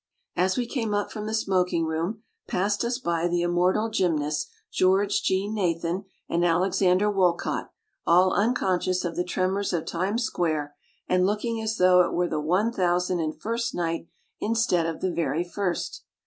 As 0.35 0.57
we 0.57 0.65
came 0.65 0.95
up 0.95 1.11
from 1.11 1.27
the 1.27 1.33
smoking 1.35 1.85
room, 1.85 2.23
passed 2.47 2.83
us 2.83 2.97
by 2.97 3.27
the 3.27 3.43
Immortal 3.43 3.91
Gym 3.91 4.17
nasts, 4.17 4.47
George 4.73 5.21
Jean 5.21 5.53
Nathan 5.53 6.05
and 6.27 6.43
Alex 6.43 6.81
ander 6.81 7.07
Woollcott, 7.07 7.69
all 8.03 8.33
unconscious 8.33 9.05
of 9.05 9.15
the 9.15 9.23
tremors 9.23 9.73
of 9.73 9.85
Times 9.85 10.23
Square 10.23 10.73
and 11.07 11.23
looking 11.27 11.61
as 11.61 11.77
though 11.77 12.01
it 12.01 12.13
were 12.15 12.27
the 12.27 12.41
One 12.41 12.71
Thousand 12.71 13.19
and 13.19 13.39
First 13.39 13.75
Night 13.75 14.07
instead 14.39 14.87
of 14.87 15.01
the 15.01 15.11
very 15.11 15.43
first. 15.43 16.01